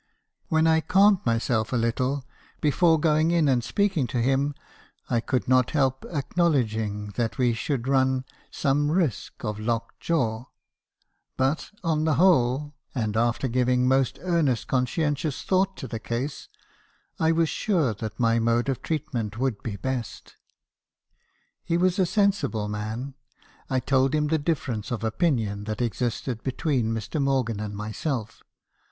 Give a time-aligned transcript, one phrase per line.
[0.47, 2.25] When I calmed myself a little,
[2.59, 4.55] before going in and speaking to him,
[5.11, 10.45] I could not help acknowledging that we should run some risk of locked jaw;
[11.37, 16.47] but, on the whole, and after giving most earnest conscientious thought to the case,
[17.19, 20.35] I was sure that my mode of treatment would be best.
[21.63, 23.13] "He was a sensible man.
[23.69, 25.63] I told him the difference of opinion 284 MR.
[25.63, 25.65] HARBISON* S CONFESSIONS.
[25.67, 27.21] that existed between Mr.
[27.23, 28.41] Morgan and myself.